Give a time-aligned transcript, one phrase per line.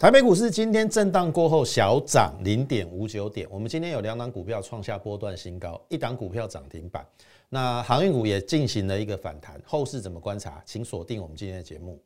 [0.00, 7.06] 台北股市今天震荡过后小涨零点五九点，我们今天有两档股票创下波段新高，一档股票涨停板。
[7.50, 10.62] 那航运股也进行了一个反弹，后市怎么观察？
[10.64, 12.02] 请锁定我们今天的节目。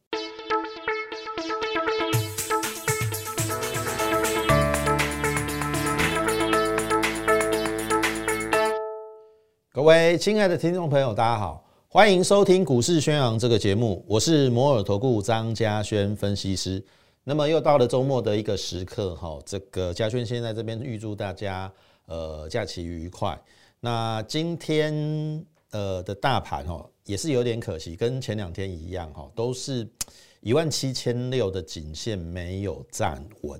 [9.73, 16.85] 各位亲爱的听众朋友，大家好，欢迎收听股市宣扬这个节目，我是摩尔投顾张家轩分析师。
[17.27, 21.73] 那么又到了周末的一个时刻，哈，这个嘉轩先在这边预祝大家
[22.05, 23.42] 呃假期愉快。
[23.80, 29.88] 那今天呃的大盘哦也是有点可惜，跟前两天一样哈，都是
[30.41, 33.59] 一万七千六的颈线没有站稳，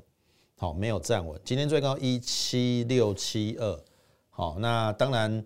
[0.57, 1.41] 好没有站稳。
[1.43, 3.81] 今天最高一七六七二，
[4.29, 5.43] 好，那当然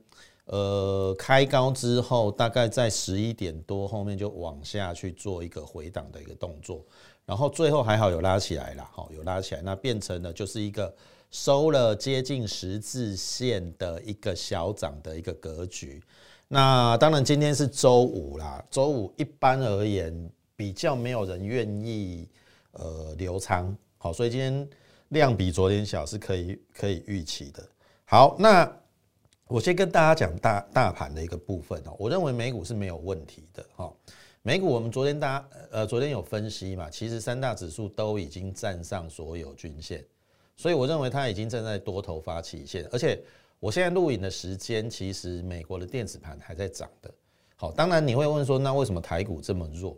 [0.47, 6.85] 呃开高之后，大概在十一点多后面就往下去做一个回档的一个动作。
[7.29, 10.91] 然后最后还好有拉起来了，好有拉起来，那变成了就是一个
[11.31, 16.03] 收了接近十字线的一个小涨的一个格局。
[16.49, 22.27] 那当然今天是周五啦，周五一般而言比较没有人愿意
[22.71, 24.67] 呃留仓，好，所以今天
[25.09, 27.63] 量比昨天小是可以可以预期的。
[28.07, 28.67] 好，那
[29.49, 33.93] 我先跟大家讲大大盘的一个部分哦，我认为美股是没有问题的哈。
[34.49, 40.03] 美股我们昨天大家呃昨天有分析嘛，其实三大指数都已经站上所有均线，
[40.57, 43.23] 所以我认为它已经正在多头发起线，而且
[43.61, 47.13] 我现在录影的时间，其实美国的电子盘还在涨的。
[47.57, 49.95] 好，当然你会问说，那为什么台股这么弱？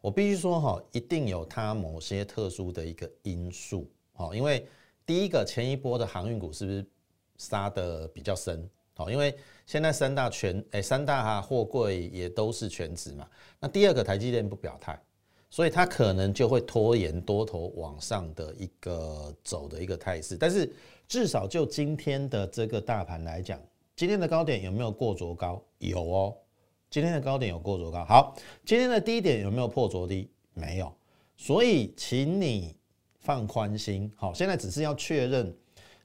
[0.00, 3.90] 我必须说哈，一定有它某些特殊的一个因素。
[4.12, 4.64] 好，因为
[5.04, 6.86] 第一个前一波的航运股是不是
[7.36, 8.64] 杀的比较深？
[8.94, 9.36] 好，因为
[9.68, 13.28] 现在三大全诶，三大哈货柜也都是全值嘛。
[13.60, 14.98] 那第二个台积电不表态，
[15.50, 20.38] 所以它可能就会拖延多头往上的一个走的一个态势。
[20.38, 20.72] 但是
[21.06, 23.60] 至少就今天的这个大盘来讲，
[23.94, 25.62] 今天的高点有没有过昨高？
[25.80, 26.34] 有哦，
[26.88, 28.02] 今天的高点有过昨高。
[28.06, 28.34] 好，
[28.64, 30.30] 今天的低点有没有破昨低？
[30.54, 30.90] 没有。
[31.36, 32.74] 所以请你
[33.18, 34.10] 放宽心。
[34.16, 35.54] 好，现在只是要确认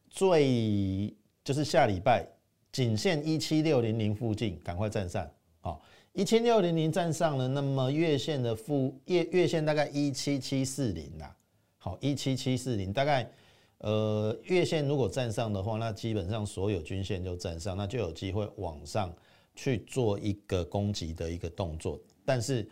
[0.09, 1.15] 最
[1.45, 2.27] 就是下礼拜。
[2.73, 5.29] 仅限一七六零零附近，赶快站上，
[5.61, 5.79] 好，
[6.11, 11.35] 一七六零零站上了，那么月线的负月月线大概一七七四零啦，
[11.77, 13.31] 好，一七七四零大概，
[13.77, 19.13] 呃，月线如果站上的话，那基本上所有均线就站上，那就有机会往上
[19.53, 22.67] 去做一个攻击的一个动作，但是，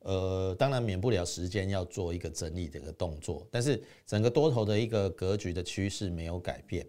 [0.00, 6.86] 呃，当然免不了时间要做一个整理的一个动作，但是整个多头的一个格局的趋势没有改变。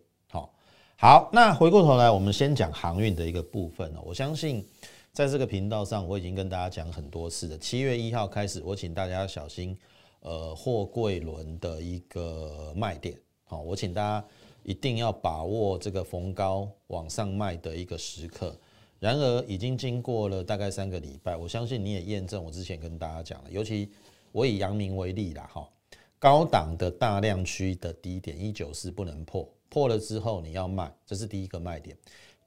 [0.99, 3.99] 好，那回过头来，我们先讲航运的一个部分哦。
[4.03, 4.65] 我相信
[5.13, 7.57] 在这个频道上，我已经跟大家讲很多次了。
[7.59, 9.77] 七月一号开始，我请大家小心，
[10.21, 13.15] 呃，货柜轮的一个卖点。
[13.43, 14.25] 好，我请大家
[14.63, 18.57] 一定要把握这个逢高往上卖的一个时刻。
[18.99, 23.51] 然而，已经经过了大概三个礼拜，我相信你也验证我之前跟大家讲了。
[23.51, 23.91] 尤其
[24.31, 25.69] 我以阳明为例啦，哈，
[26.17, 29.47] 高档的大量区的低点一九四不能破。
[29.69, 31.97] 破了之后你要卖，这是第一个卖点。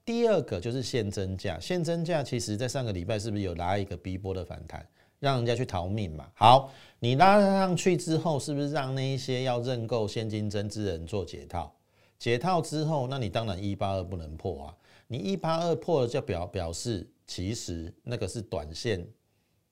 [0.05, 4.85] 第二个就是现增价，现增价其实在上个礼拜是不是有拉一个 B 波的反弹，
[5.21, 6.29] 让人家去逃命嘛？
[6.35, 11.73] 好，你拉上去之后，是不是让那一些要认购现金增资人做解套？
[12.19, 14.77] 解套之后，那你当然一八二不能破啊！
[15.07, 19.07] 你一八二破了，就表表示其实那个是短线，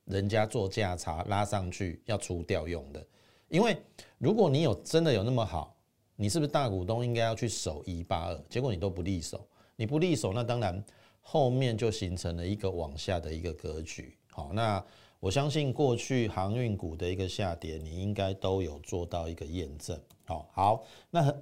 [0.04, 3.04] 人家做价差拉上去要出掉用的。
[3.48, 3.76] 因为
[4.18, 5.74] 如果你有真的有那么好。
[6.20, 8.44] 你是不是大股东应该要去守一八二？
[8.50, 9.46] 结果你都不利守，
[9.76, 10.84] 你不利守，那当然
[11.20, 14.18] 后面就形成了一个往下的一个格局。
[14.32, 14.84] 好，那
[15.20, 19.96] 我相信过去航运股的一个下跌，你应该都有做到一个验证。
[20.24, 21.34] 好，好，那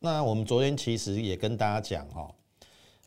[0.00, 2.34] 那我们昨天其实也跟大家讲哈，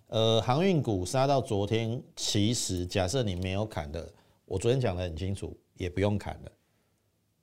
[0.09, 4.07] 呃，航运股杀到昨天，其实假设你没有砍的，
[4.45, 6.51] 我昨天讲的很清楚，也不用砍了，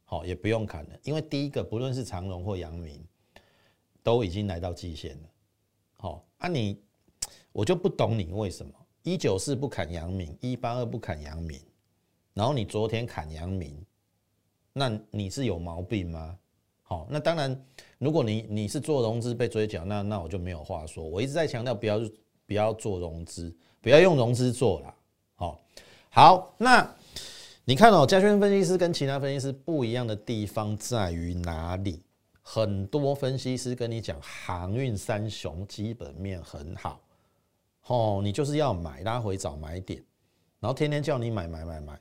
[0.05, 3.05] 好，也不用砍了，因为第一个不论是长荣或阳明。
[4.05, 5.29] 都已经来到极限了，
[5.97, 6.79] 好，啊你
[7.51, 8.73] 我就不懂你为什么
[9.03, 11.59] 一九四不砍阳明，一八二不砍阳明，
[12.35, 13.75] 然后你昨天砍阳明，
[14.75, 16.39] 那你是有毛病吗？
[16.83, 17.65] 好，那当然，
[17.97, 21.03] 如果你你是做融资被追缴，那那我就没有话说。
[21.03, 21.99] 我一直在强调不要
[22.47, 24.95] 不要做融资，不要用融资做了。
[25.35, 25.61] 好，
[26.11, 26.95] 好，那
[27.65, 32.03] 你看哦，嘉轩分析师跟其他分析师不一样的地方在于哪里？
[32.47, 37.01] 很多分析师跟你讲，航运三雄基本面很好，
[37.87, 40.05] 哦，你就是要买，拉回找买点，
[40.61, 41.99] 然后天天叫你买买买买，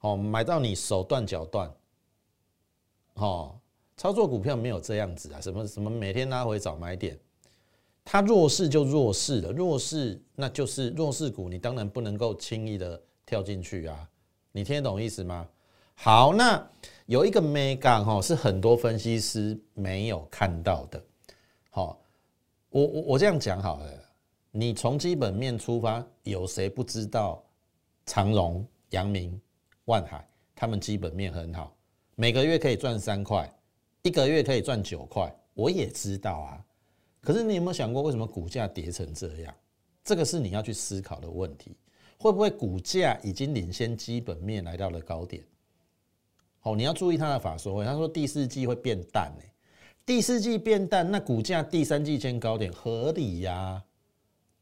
[0.00, 1.74] 哦，买到你手断脚断，
[3.14, 3.58] 哦，
[3.96, 7.18] 操作股票没有这样子啊，什么什么每天拉回找买点，
[8.04, 14.06] 它弱势就弱势了，弱势那就是弱势股，你当然不能够轻易的跳进去啊，
[14.52, 15.48] 你听得懂意思吗？
[15.94, 16.70] 好，那
[17.08, 21.02] 有一个 mega 哈，是很多分析师没有看到的。
[21.70, 21.98] 好，
[22.68, 24.04] 我我我这样讲好了，
[24.50, 27.42] 你从基本面出发，有谁不知道
[28.04, 29.40] 长荣、阳明、
[29.86, 30.22] 万海
[30.54, 31.74] 他们基本面很好，
[32.14, 33.50] 每个月可以赚三块，
[34.02, 36.62] 一个月可以赚九块，我也知道啊。
[37.22, 39.54] 可是你有没有想过，为什么股价跌成这样？
[40.04, 41.74] 这个是你要去思考的问题。
[42.18, 45.42] 会不会股价已经领先基本面来到了高点？
[46.60, 49.52] 好，你要注意他的法说会，他说第四季会变淡诶，
[50.04, 53.82] 第四季变淡，那股价第三季见高点合理呀？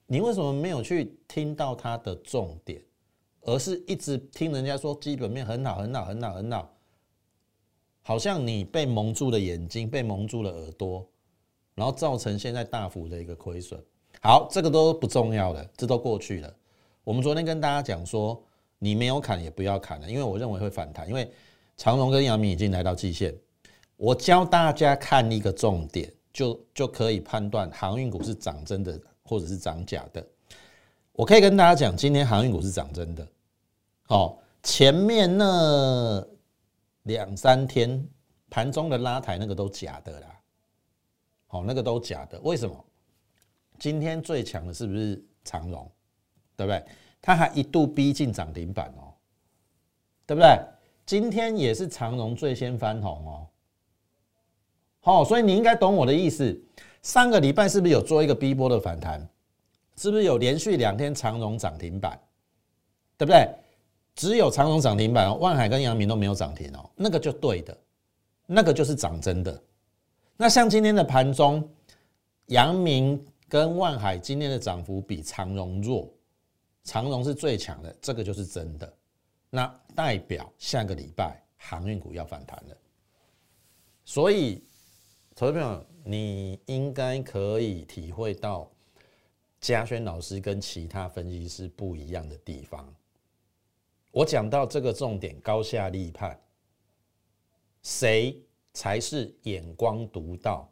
[0.06, 2.82] 你为什么没有去听到他的重点，
[3.40, 6.70] 而是一直听人家说基本面很好很好很好很好，
[8.02, 11.04] 好像你被蒙住了眼睛，被蒙住了耳朵，
[11.74, 13.82] 然后造成现在大幅的一个亏损。
[14.20, 16.54] 好，这个都不重要的，这都过去了。
[17.04, 18.40] 我们昨天跟大家讲说，
[18.78, 21.28] 你没有砍也不要砍了，因为我认为会反弹，因为。
[21.76, 23.34] 长荣跟阳明已经来到季线，
[23.96, 30.26] 我教大家看一个重点，就就可以判断航运股是涨真的或者是涨假的。
[31.12, 33.26] 我可以跟大家讲，今天航运股是涨真的。
[34.08, 36.26] 哦，前面那
[37.04, 38.06] 两三天
[38.48, 40.40] 盘中的拉抬那个都假的啦。
[41.46, 42.40] 好，那个都假的。
[42.40, 42.84] 为什么？
[43.78, 45.90] 今天最强的是不是长荣？
[46.56, 46.84] 对不对？
[47.20, 49.12] 它还一度逼近涨停板哦，
[50.26, 50.58] 对不对？
[51.06, 53.46] 今天也是长荣最先翻红哦，
[54.98, 56.60] 好，所以你应该懂我的意思。
[57.00, 59.26] 上个礼拜是不是有做一个 B 波的反弹？
[59.96, 62.20] 是不是有连续两天长荣涨停板？
[63.16, 63.48] 对不对？
[64.16, 67.78] 只有长荣涨停板，万海跟阳明都没有涨停哦，那个就对的，
[68.44, 69.62] 那个就是涨真的。
[70.36, 71.66] 那像今天的盘中，
[72.46, 76.12] 阳明跟万海今天的涨幅比长荣弱，
[76.82, 78.92] 长荣是最强的，这个就是真的。
[79.56, 82.76] 那代表下个礼拜航运股要反弹了，
[84.04, 84.62] 所以，
[85.34, 88.70] 投资朋友，你应该可以体会到
[89.58, 92.94] 嘉轩老师跟其他分析师不一样的地方。
[94.10, 96.38] 我讲到这个重点，高下立判，
[97.80, 98.38] 谁
[98.74, 100.70] 才是眼光独到，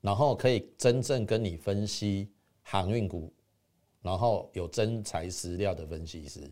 [0.00, 2.28] 然后可以真正跟你分析
[2.62, 3.32] 航运股，
[4.02, 6.50] 然后有真材实料的分析师。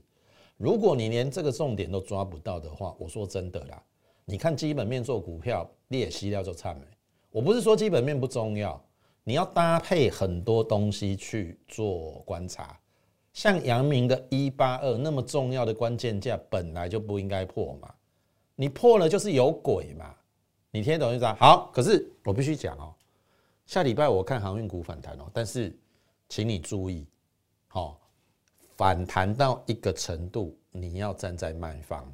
[0.58, 3.81] 如果你连这个重点都抓不到的话，我说真的啦，
[4.25, 6.81] 你看基本面做股票，列息料就差没。
[7.31, 8.78] 我不是说基本面不重要，
[9.22, 12.76] 你要搭配很多东西去做观察。
[13.32, 17.94] 像阳明的一八二那么重要的关键价，本来就不应该破嘛，
[18.56, 20.12] 你破了就是有鬼嘛。
[20.72, 21.37] 你听懂意思啊？
[21.38, 22.93] 好，可是我必须讲哦，
[23.64, 25.72] 下礼拜我看航运股反弹哦，但是
[26.28, 27.06] 请你注意，
[27.69, 28.00] 好。
[28.78, 32.06] 反弹到一个程度，你要站在卖方，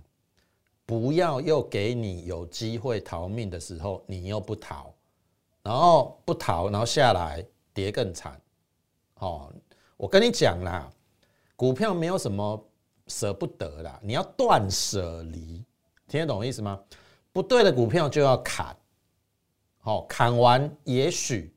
[0.87, 4.91] 不要又给你有机会逃命的时候，你又不逃，
[5.63, 7.45] 然后不逃，然后下来
[7.75, 8.41] 跌更惨。
[9.17, 9.53] 哦，
[9.99, 10.91] 我跟你讲啦，
[11.55, 12.67] 股票没有什么
[13.09, 15.63] 舍不得啦，你要断舍离，
[16.09, 16.81] 听得懂意思吗？
[17.31, 18.75] 不对的股票就要砍，
[19.81, 21.55] 好，砍完也许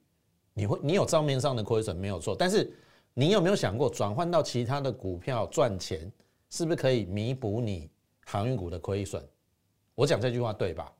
[0.53, 2.77] 你会你有账面上的亏损没有错，但是。
[3.19, 5.99] 你有没有想过转换到其他的股票赚钱，
[6.51, 7.89] 是不是可以弥补你
[8.27, 9.19] 航运股的亏损？
[9.95, 10.93] 我讲这句话对吧？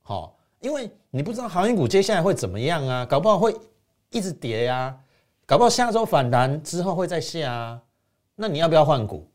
[0.00, 3.54] 好，因为你不知道航运股接下来会怎么样啊，搞不好会
[4.08, 4.98] 一直跌呀，
[5.44, 7.82] 搞不好下周反弹之后会再下啊，
[8.34, 9.30] 那你要不要换股？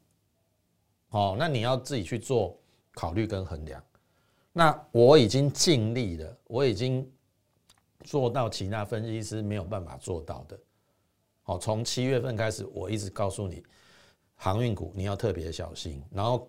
[1.10, 2.58] 好，那你要自己去做
[2.96, 3.80] 考虑跟衡量。
[4.52, 7.08] 那我已经尽力了，我已经
[8.04, 10.60] 做到其他分析师没有办法做到的。
[11.44, 13.64] 好，从七月份开始，我一直告诉你，
[14.36, 16.02] 航运股你要特别小心。
[16.12, 16.48] 然后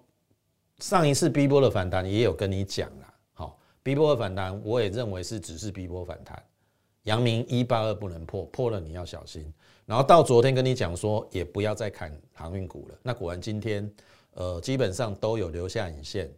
[0.80, 6.40] 上一次 B 波的反弹也有跟你讲了，好，B 波的反弹我也认为是只是 B 波反弹，
[7.04, 9.50] 阳明一八二不能破，破了你要小心。
[9.86, 12.98] 然后到昨天跟你讲说，也不要再看航运股了。
[13.02, 13.90] 那果然今天，
[14.34, 16.30] 呃，基本上都有留下影线。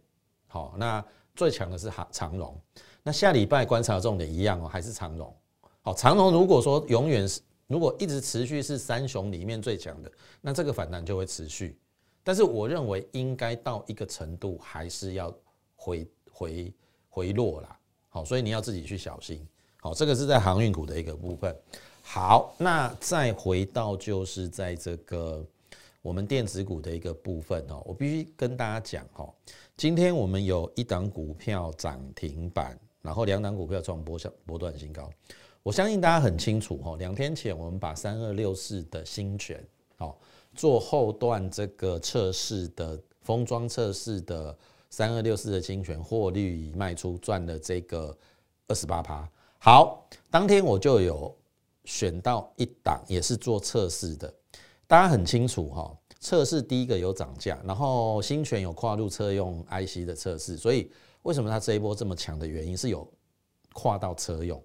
[0.47, 1.03] 好，那
[1.35, 2.57] 最强的是长长荣。
[3.03, 5.35] 那下礼拜观察重点一样哦，还是长荣。
[5.81, 7.41] 好，长荣如果说永远是。
[7.67, 11.77] 如果一直持续是三雄里面最强的，那这个反弹就会持续。
[12.23, 15.35] 但是我认为应该到一个程度，还是要
[15.75, 16.73] 回回
[17.09, 17.79] 回落啦。
[18.09, 19.47] 好，所以你要自己去小心。
[19.81, 21.55] 好，这个是在航运股的一个部分。
[22.01, 25.45] 好，那再回到就是在这个
[26.01, 29.33] 我们电子股的一个部分哦，我必须跟大家讲哦，
[29.75, 35.09] 今天我们有一档股票涨停板，然后两档股票创波上波段新高。
[35.65, 39.59] 我相信大家很清楚哈，两天前我们把三二六四的新权
[39.97, 40.15] 哦
[40.53, 44.55] 做后段这个测试的封装测试的
[44.91, 48.15] 三二六四的新权获利卖出赚了这个
[48.67, 49.27] 二十八趴。
[49.57, 51.35] 好，当天我就有
[51.85, 54.31] 选到一档也是做测试的，
[54.85, 55.97] 大家很清楚哈。
[56.19, 60.91] 测试第一个有涨价，然后新权有跨入车用 IC 的测试，所以
[61.23, 63.11] 为什么它这一波这么强的原因是有
[63.73, 64.63] 跨到车用。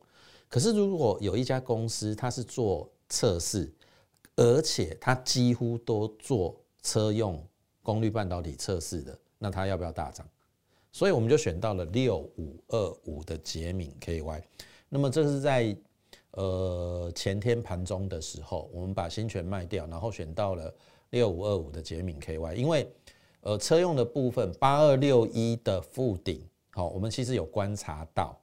[0.51, 3.73] 可是如果有一家公司它是做测试，
[4.37, 7.43] 而且它几乎都做车用
[7.83, 10.29] 功率半导体测试的，那它要不要大涨？
[10.93, 14.43] 所以我们就选到了六五二五的捷敏 KY。
[14.91, 15.75] 那么这是在
[16.33, 20.75] 呃前天盘中的时候，我们把新权卖掉，然后选到了。
[21.11, 22.89] 六五二五的捷敏 KY，因为
[23.41, 26.41] 呃车用的部分八二六一的附顶，
[26.71, 28.39] 好，我们其实有观察到，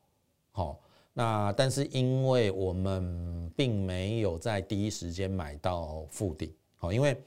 [0.52, 0.78] 好，
[1.18, 7.18] 那但是因为我们并没有在第一时间买到附顶，好，因为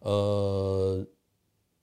[0.00, 1.02] 呃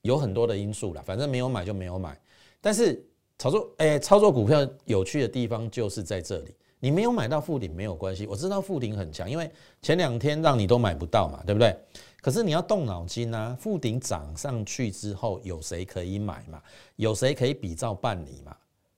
[0.03, 2.15] 有很多的因素啦，反正没有买就没有买。
[2.62, 3.03] 但是
[3.39, 9.50] 操作，哎，操作股票有趣的地方就是在这里，你没有买到附顶没有关系，我知道附顶很强，因为
[9.81, 11.75] 前两天让你都买不到嘛，对不对？
[12.22, 13.57] 可是你要动脑筋啊！
[13.60, 16.62] 附顶涨上去之后，有谁可以买嘛？
[16.95, 18.55] 有谁可以比照办理嘛？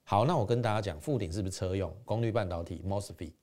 [0.09, 3.33] 好，那我跟大家讲，富鼎是不是车用功率半导体 MOSFET，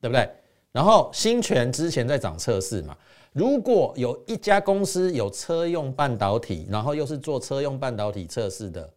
[0.00, 0.28] 对不对？
[0.72, 2.98] 然后新权之前在涨测试嘛？
[3.32, 8.92] 如果有一家公司有车用半导体，然后又是做车用半导体测试的，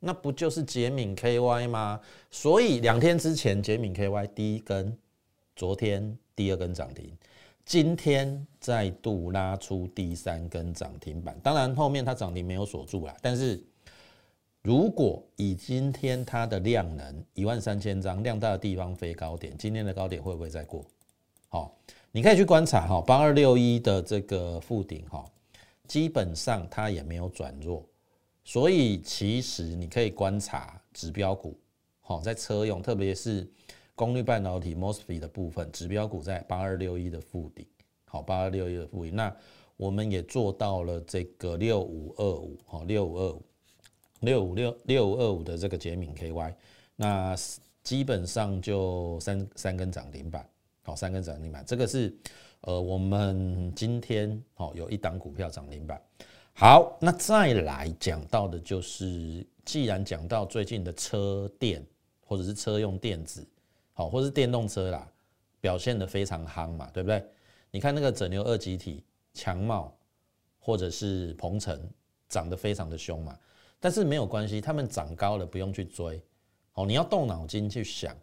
[0.00, 2.00] 那不就是捷敏 KY 吗？
[2.30, 4.96] 所以两天之前捷敏 KY 第一根，
[5.54, 7.12] 昨天第二根涨停。
[7.66, 13.14] 今天再度拉出第三根涨停板，当然后面它涨停没有锁住啦。
[13.20, 13.62] 但是
[14.62, 20.84] 如果以今天它的量能一万三千张，量大的地方飞高点，今天的高点会不会再过？
[21.48, 21.76] 好，
[22.10, 25.24] 你可以去观察哈，八二六一的这个附顶哈，
[25.86, 27.86] 基本上它也没有转弱，
[28.44, 31.58] 所以其实你可以观察指标股，
[32.00, 33.48] 好，在车用，特别是。
[33.94, 37.66] 功率半导体 MOSFET 的部分指标股在八二六一的附顶，
[38.04, 39.36] 好，八二六一的附顶，那
[39.76, 43.42] 我们也做到了这个六五二五，好，六五二五，
[44.20, 46.54] 六五六六五二五的这个捷敏 KY，
[46.96, 47.34] 那
[47.82, 50.48] 基本上就三三根涨停板，
[50.82, 52.14] 好，三根涨停板，这个是
[52.62, 56.00] 呃我们今天好有一档股票涨停板，
[56.52, 61.84] 好，那再来讲到的就是，既然讲到最近的车电
[62.24, 63.46] 或者是车用电子。
[63.94, 65.10] 好，或是电动车啦，
[65.60, 67.20] 表现的非常夯嘛，对不对？
[67.72, 69.02] 你看那个整流二极体
[69.34, 69.92] 强茂，
[70.60, 71.76] 或者是鹏程，
[72.28, 73.36] 涨得非常的凶嘛。
[73.80, 76.20] 但是没有关系，他们涨高了不用去追。
[76.74, 78.16] 哦，你要动脑筋去想，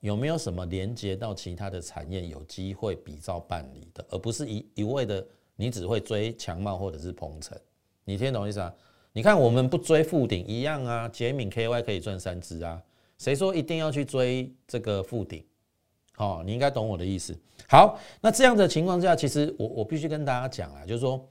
[0.00, 5.24] 有没有什么连接到其他的产业有机会比照办理的，而不是一一味的
[5.56, 7.58] 你只会追强茂或者是鹏程。
[8.04, 8.74] 你听懂意思啊？
[9.12, 12.82] 你看我们不追附顶一样啊，杰敏 KY 可以赚三只啊。
[13.18, 15.44] 谁说一定要去追这个附顶？
[16.14, 17.36] 好，你应该懂我的意思。
[17.68, 21.28] 好，那这样的情况下，其实我我必须跟大家讲啊，就是说，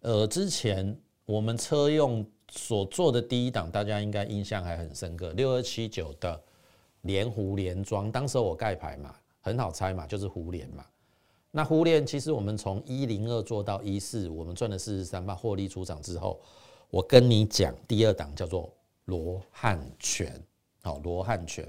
[0.00, 2.24] 呃，之前我们车用
[2.54, 6.38] 所做的第一档，大家应该印象还很深刻，六二七九的
[7.00, 10.84] 连湖连庄，当时我盖牌嘛，很好猜嘛，就是湖连嘛。
[11.50, 16.38] 那湖连其实我们从一零二做到一四，我们赚了四十三万，获利出场之后，
[16.90, 18.70] 我跟你讲，第二档叫做
[19.06, 20.38] 罗汉拳。
[20.82, 21.66] 好，罗汉拳。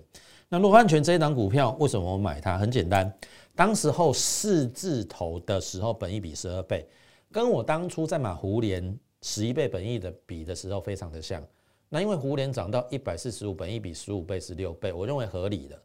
[0.50, 2.58] 那罗汉拳这一档股票，为什么我买它？
[2.58, 3.12] 很简单，
[3.56, 6.86] 当时候四字头的时候，本一比十二倍，
[7.32, 11.44] 跟我当初在买湖联十一倍本益的比的时候，非常的像。
[11.90, 15.82] 那因为胡联涨到一百四十五，本益比十五倍、十六倍，我认为合理的。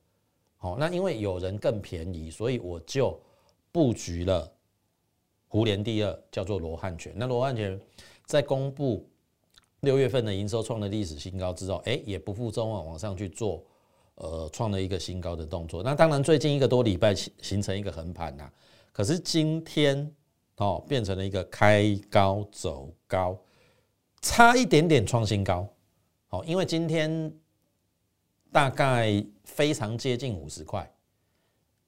[0.59, 3.18] 好，那因为有人更便宜，所以我就
[3.73, 4.52] 布局了
[5.47, 7.14] 胡联第二，叫做罗汉拳。
[7.16, 7.80] 那罗汉拳
[8.26, 9.09] 在公布。
[9.83, 13.64] 六月份的营收创了历史新高之后，哎，也不负众望往上去做，
[14.16, 15.85] 呃，创了一个新高的动作。
[15.85, 18.50] 那当然，最近一个多礼拜形成一个横盘呐，
[18.90, 20.12] 可是今天
[20.59, 23.37] 哦，变成了一个开高走高，
[24.21, 25.69] 差一点点创新高。
[26.29, 27.33] 好，因为今天
[28.53, 30.88] 大概非常接近五十块。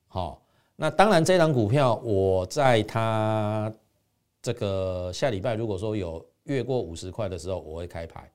[0.09, 0.43] 好，
[0.75, 3.73] 那当然这张股票我在它
[4.43, 6.27] 这个下礼拜如果说有。
[6.45, 8.29] 越过五十块的时候，我会开牌。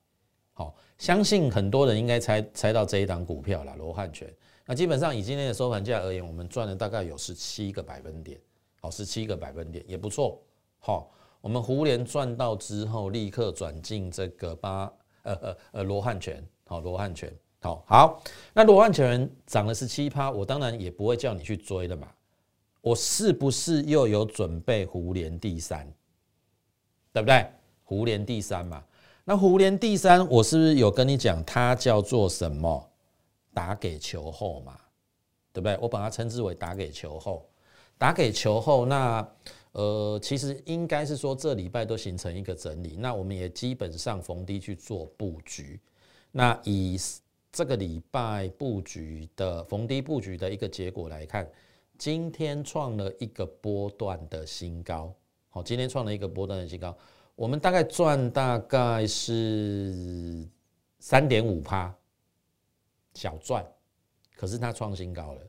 [0.52, 4.32] 好，相信很多人应该猜猜到这一档股票了，罗汉拳。
[4.64, 8.40] 那基本上以今天的收盘价而言，我们赚了大概有十七个百分点。
[8.86, 10.40] 好，十七个百分点也不错。
[10.78, 14.84] 好，我们胡联赚到之后，立刻转进这个八
[15.24, 16.40] 呃呃呃罗汉拳。
[16.68, 17.36] 好，罗汉拳。
[17.58, 18.22] 好好，
[18.54, 22.06] 那罗汉拳涨了十七趴，我当然也不会叫你去追了嘛。
[22.80, 25.84] 我是不是又有准备胡连第三？
[27.12, 27.44] 对不对？
[27.82, 28.84] 胡连第三嘛。
[29.24, 32.88] 那胡连第三，我是不是有跟你讲，它叫做什么？
[33.52, 34.78] 打给球后嘛，
[35.52, 35.76] 对不对？
[35.80, 37.44] 我把它称之为打给球后，
[37.98, 38.86] 打给球后。
[38.86, 39.28] 那
[39.72, 42.96] 呃，其实应该是说这礼拜都形成一个整理。
[42.98, 45.78] 那我们也基本上逢低去做布局。
[46.32, 46.98] 那以
[47.52, 51.46] 这个礼拜布局的逢低布局的一个结果来看，
[51.98, 55.14] 今天创了一个波段的新高。
[55.48, 56.96] 好，今天创了一个波段的新高。
[57.34, 60.46] 我们大概赚大概是
[60.98, 61.94] 三点五趴，
[63.14, 63.66] 小赚，
[64.34, 65.40] 可是它创新高了，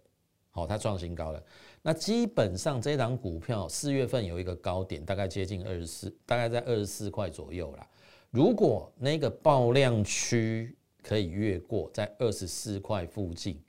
[0.51, 1.43] 好，它创新高了。
[1.81, 7.89] 那基本上这档股票四月份有一个高点，大概接近二十四，大概在二十四块左右啦。
[8.29, 13.61] 如果那个爆量区可以越过在二十四块附近，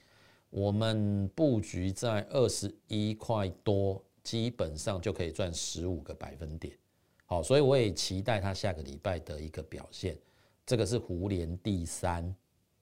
[0.51, 6.77] 我们布局在二十一块多，基本上就可以赚十五个百分点。
[7.27, 10.19] 好，所以我也期待它下个礼拜的一个表现。
[10.67, 12.35] 这个是胡联第三，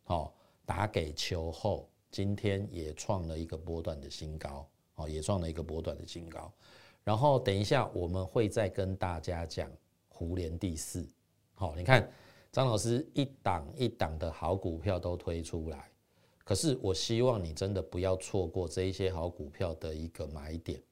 [0.04, 4.66] 好打给秋后，今天也创了一个波段的新高，
[4.96, 6.52] 哦也创了一个波段的新高。
[7.04, 9.70] 然后等一下我们会再跟大家讲
[10.08, 11.08] 胡联第四。
[11.54, 12.06] 好，你看
[12.52, 15.88] 张老师一档一档的好股票都推出来，
[16.44, 20.82] 可是我希望你真的不要错过这一些好股票的一个买点，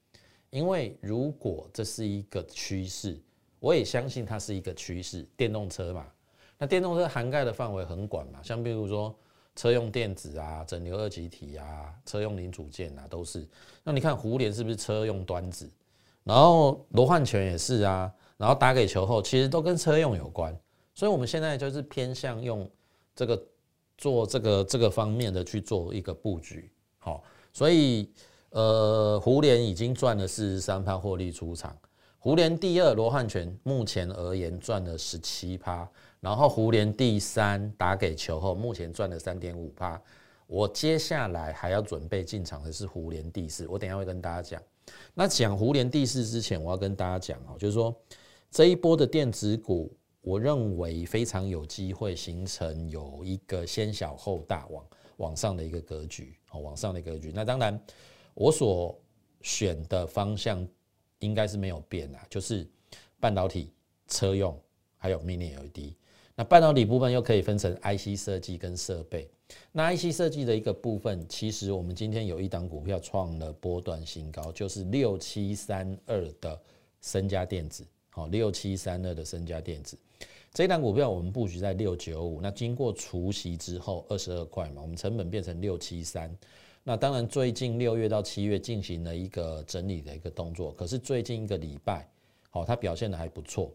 [0.51, 3.21] 因为如果这是一个趋势。
[3.61, 6.07] 我也相信它是一个趋势，电动车嘛，
[6.59, 9.19] 那电动车涵盖的范围很广嘛，像比如说
[9.57, 13.47] 车用电子啊、整流二极体啊、车用零组件啊，都是。
[13.83, 15.71] 那你看胡联是不是车用端子？
[16.25, 20.59] 然后罗汉拳也是啊，然后打给球后其实都跟车用有关，
[20.95, 22.69] 所以我们现在就是偏向用
[23.15, 23.43] 这个
[23.99, 26.73] 做这个这个方面的去做一个布局。
[26.99, 28.11] 好，所以
[28.51, 31.77] 呃，胡联已经赚了四十三趴获利出场。
[32.19, 35.87] 胡联第二，罗汉拳目前而言赚了十七趴，
[36.25, 40.01] 然后湖联第三打给球后，目前赚了三点五趴。
[40.47, 44.63] 我接下来还要准备进场的是湖联第四，我等下会跟大家讲。
[45.13, 47.95] 那讲湖联第四之前，我要跟大家讲哦，就是说
[48.51, 54.87] 这一波的电子股，我认为非常有机会形成有一个先小后大往
[55.19, 57.33] 往上的一个格局哦，往上的格局。
[57.35, 57.79] 那当然，
[58.33, 58.99] 我所
[59.43, 60.67] 选的方向。
[61.21, 62.69] 应该是没有变啊，就是
[63.19, 63.73] 半导体、
[64.09, 64.61] 车用
[64.99, 65.95] 还有 Mini LED。
[66.37, 69.29] 那半导体部分又可以分成 IC 设计跟设备。
[69.71, 76.61] 那 IC 设计的一个部分，其实我们今天有一档股票创了波段新高，就是六七三二的
[77.01, 77.87] 身家电子。
[78.11, 79.99] 好，六七三二的身家电子
[80.53, 82.41] 这一档股票，我们布局在六九五。
[82.41, 86.33] 那经过除息之后，二十二块嘛，我们成本变成六七三。
[86.85, 92.09] 那当然，最近六月到七月进行了一个整理的一个动作，可是最近一个礼拜，
[92.55, 93.69] 好，它表现的还不错。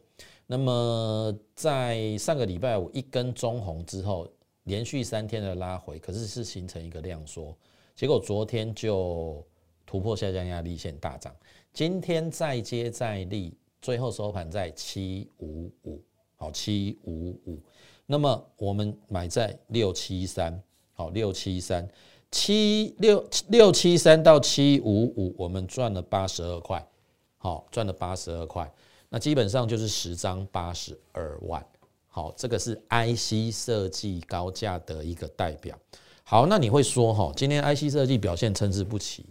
[0.48, 4.26] 那么在上个礼拜五一根中红之后，
[4.63, 7.54] 连续三天的拉回，可是是形成一个量缩，
[7.94, 9.46] 结果昨天就
[9.86, 11.36] 突破下降压力线大涨，
[11.74, 16.02] 今天再接再厉，最后收盘在七五五，
[16.38, 17.62] 好，七五五。
[18.06, 20.58] 那么我们买在六七三，
[20.94, 21.86] 好，六七三。
[22.32, 26.88] 七六六七三到七五五，我们赚了八十二块，
[27.39, 28.71] 好赚了八十二块，
[29.10, 31.65] 那基本上就是十张八十二万，
[32.08, 35.75] 好，这个是 IC 设计高价的一个代表。
[36.23, 39.25] 好，那你会说哈，今天 IC 设计表现参差不齐，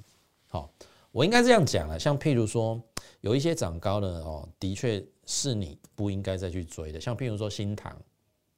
[0.49, 0.69] 好，
[1.13, 2.83] 我应该这样讲了，像譬如说
[3.21, 7.97] 有一些涨高的哦，的确是你不应该再去追的，像譬如说新塘，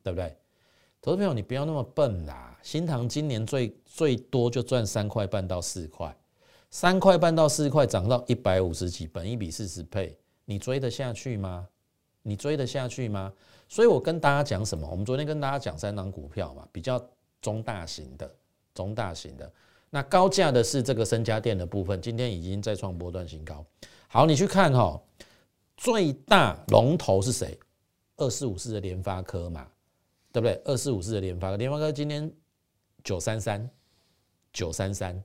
[0.02, 0.34] 对不对？
[1.02, 2.58] 投资朋友，你不要那么笨啦！
[2.62, 6.14] 新塘今年最最多就赚三块半到四块，
[6.70, 11.68] 三块半到四块涨到一百五十几，本一比四十倍，你追得下去吗？
[12.22, 13.32] 你追得下去吗？
[13.68, 14.88] 所以我跟大家讲什么？
[14.88, 17.04] 我们昨天跟大家讲三档股票嘛，比较
[17.40, 18.30] 中大型的，
[18.74, 19.52] 中大型的。
[19.90, 23.64] 那高价的是这个深家电的部分，今天已经在创波段新高。
[24.08, 25.00] 好，你去看哈，
[25.76, 27.58] 最大龙头是谁？
[28.16, 29.66] 二四五四的联发科嘛。
[30.32, 30.62] 对不对？
[30.64, 32.32] 二四五四的联发科，联发科今天
[33.02, 33.68] 九三三，
[34.52, 35.20] 九三三，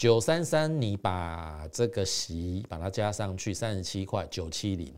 [0.00, 4.90] 九三三，你把这个息把它加上去，三十七块九七零。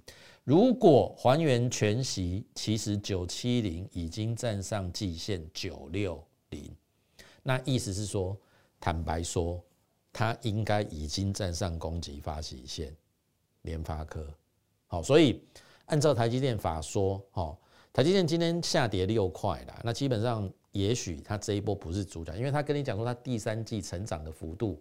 [0.44, 6.72] 如果还原全息，其实九七零已经站上季线九六零，
[7.42, 8.38] 那意思是说，
[8.78, 9.60] 坦白说，
[10.12, 12.94] 它应该已经站上攻击发起线。
[13.62, 14.24] 联发科，
[14.86, 15.42] 好，所以
[15.86, 17.58] 按照台积电法说，哦。
[17.92, 24.80] 台积电今天下跌六块啦，那基本上也许它这一波不是主角，因为他跟你讲说它第三季成长的幅度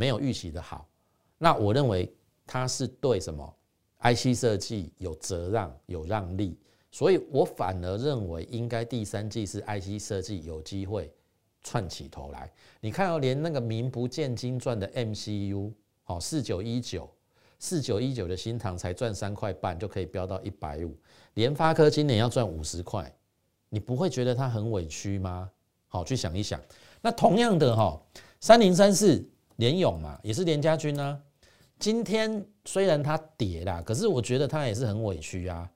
[0.00, 0.88] 没有预期的好。
[1.36, 2.10] 那我认为
[2.46, 3.54] 它是对什么
[4.00, 6.58] IC 设计有责让有让利，
[6.90, 11.12] 所以我反而认为应该第三季是 IC 设计有机会
[11.62, 12.50] 串起头来。
[12.80, 15.70] 你看哦，连那个名不见经传的 MCU，
[16.02, 17.06] 好四九一九。
[17.62, 20.96] 四九一九的新塘才赚三块半就可以飙到一百五，
[21.34, 23.14] 联发科今年要赚五十块，
[23.68, 25.50] 你不会觉得它很委屈吗？
[25.86, 26.58] 好，去想一想。
[27.02, 28.00] 那同样的哈，
[28.40, 29.22] 三零三四
[29.60, 31.20] 联勇嘛，也是联家军啊。
[31.78, 35.70] 今天虽然它跌啦，可是我觉得它也是很委屈啊。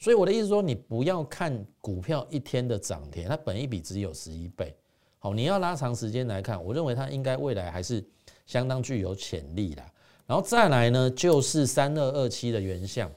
[0.00, 4.74] 所以我的意思说，你不要看股票一天的涨停，它本一比只有十一倍。
[5.20, 8.04] 好，你要拉长时间来看，我认为它应该未来还是
[8.44, 9.82] 相当具有潜力的。
[10.26, 13.08] 然后再来呢，就是三二二七的原相。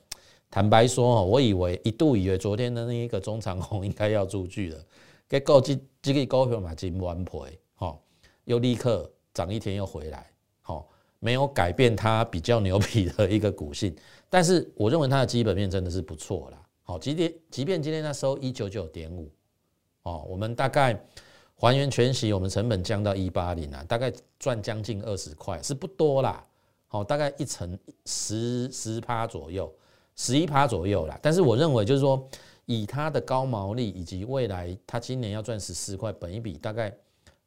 [0.51, 4.85] 坦白说哦，我以为一度以为昨天的那一个中长红 应该要出去了，
[5.27, 7.97] 结果这这个股票嘛，真完赔，哈，
[8.45, 10.29] 又立刻涨一天又回来，
[10.61, 10.87] 好，
[11.19, 13.95] 没有改变它比较牛皮的一个股性。
[14.29, 19.31] 但是我认为它的基本面真的是不错啦，好，即便即便今天它收一九九点五，
[20.03, 20.99] 哦，我们大概
[21.55, 26.45] 还原全息，我们成本降到一八零啊，大概赚将近二十块，是不多啦。
[26.87, 29.73] 好，大概一成十十趴左右，
[30.17, 31.17] 十一趴左右啦。
[31.21, 32.27] 但是我认为，就是说，
[32.65, 36.93] 以它的高毛利以及未来它今年要赚十四块，本一比大概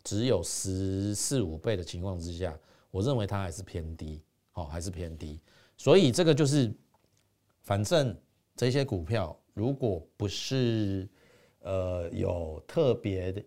[0.05, 2.57] 只有十四五倍的情况之下，
[2.91, 5.41] 我认为它还是偏低，好，还是偏低。
[5.77, 6.73] 所以这个就是，
[7.63, 8.17] 反正
[8.55, 11.09] 这些股票如果不是
[11.61, 13.43] 呃有特别的，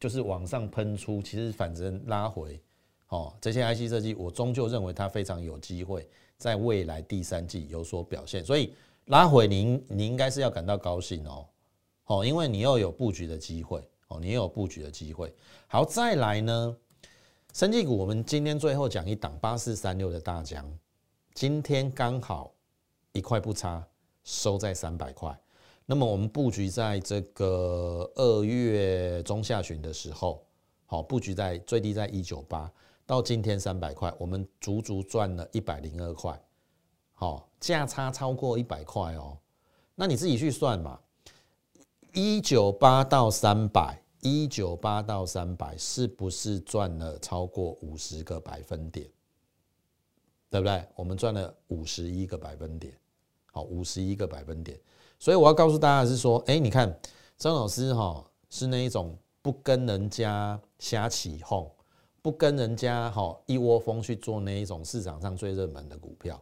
[0.00, 2.60] 就是往上喷出，其实反正拉回。
[3.08, 8.72] 哦，这些 IC 设计，我终究认为它非常有机会在未来第三季有所表现，所以
[9.06, 11.48] 拉回您，你应该是要感到高兴哦，
[12.04, 15.34] 哦，因为你又有布局的机会，哦，你也有布局的机会。
[15.66, 16.76] 好，再来呢，
[17.52, 20.64] 生技股，我们今天最后讲一档八四三六的大疆，
[21.34, 22.52] 今天刚好
[23.12, 23.84] 一块不差，
[24.22, 25.36] 收在三百块。
[25.86, 30.44] 那么我们布局在这个二月中下旬的时候，
[30.86, 32.70] 好，布局在最低在一九八。
[33.06, 36.40] 到今天三百块，我们足足赚了一百零二块，
[37.12, 39.36] 好价差超过一百块哦。
[39.96, 41.00] 那你自己去算嘛，
[42.12, 49.06] 一九八到三百，一九八到三百，是不是赚了超过五十个百分点？
[50.48, 50.84] 对不对？
[50.96, 52.92] 我们赚了五十一个百分点，
[53.52, 54.78] 好，五十一个百分点。
[55.18, 56.98] 所以我要告诉大家是说，哎，你看
[57.36, 61.70] 张老师哈，是那一种不跟人家瞎起哄。
[62.22, 66.38] 不跟人家哈一窝蜂去做那一种市场上最热门的股票，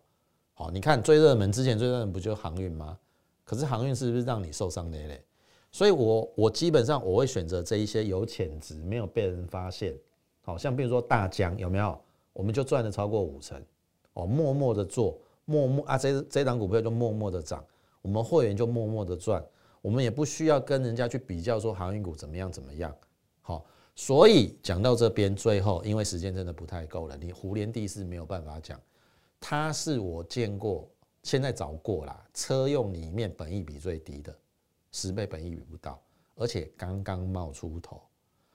[0.52, 2.98] 好，你看最热门之前最热门不就航运吗？
[3.44, 5.24] 可是航运是不是让你受伤累累？
[5.70, 9.94] 所以我我基本上我会选择这一些有潜质、没有被人发现，
[10.40, 11.98] 好像比如说大疆有没有？
[12.33, 13.61] 我们就赚了超过五成，
[14.12, 17.64] 哦，默默的做，默默啊这这档股票就默默的涨，
[18.00, 19.44] 我们会员就默默的赚，
[19.83, 22.94] 我们也不需要跟人家去比较说航运股怎么样怎么样，
[23.40, 23.64] 好。
[23.96, 28.81] 所以讲到这边，最后因为时间真的不太够了，你胡连地是没有办法讲。
[29.40, 30.88] 它是我见过，
[31.24, 34.33] 现在找过啦，车用里面本益比最低的，
[34.92, 36.01] 十倍本益比不到，
[36.35, 38.01] 而且刚刚冒出头。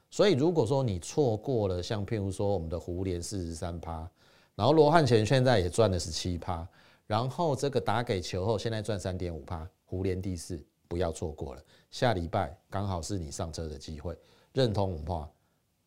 [0.10, 4.08] 所以如果说你错过了，像譬如说我们的胡连四十三趴，
[4.56, 6.67] 然后罗汉钱现在也赚了十七趴，
[7.08, 14.15] 然后这个打给球后现在赚三点五趴，胡连第四不要错过了，下礼拜刚好是你上车的机会。
[14.54, 15.28] 认同我们话，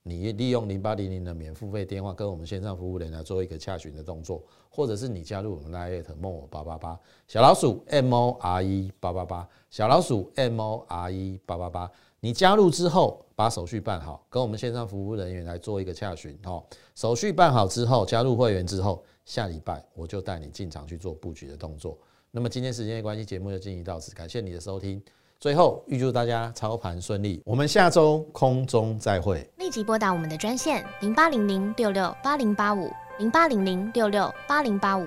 [0.08, 4.40] 你利用零八零零的免付费电话跟我们线上服务人来做一个洽询的动作，
[4.70, 11.90] 或者是你加入我们 Line mo 八八八小老鼠 M O R E 八八八小老鼠 M O R E 八八八，
[12.20, 16.64] 你加入之后把手续办好，跟我们线上服务人员来做一个洽询哦。
[16.94, 21.98] 手续办好之后，加入会员之后，下礼拜我就带你进场去做布局的动作。
[22.30, 25.02] 那么今天时间的关系，节目就进行到此，感谢你的收听。
[25.38, 27.42] 最后，预祝大家操盘顺利。
[27.44, 29.46] 我们下周空中再会。
[29.58, 35.06] 立即拨打我们的专线零八零零六六八零八五零八零零六六八零八五